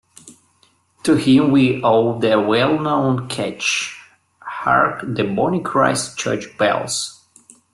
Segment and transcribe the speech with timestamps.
[1.03, 3.99] To him we owe the well-known catch,
[4.39, 7.21] Hark, the bonny Christ Church bells.